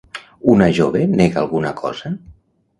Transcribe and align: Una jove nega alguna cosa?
Una 0.53 0.69
jove 0.77 1.05
nega 1.21 1.39
alguna 1.43 1.77
cosa? 1.85 2.15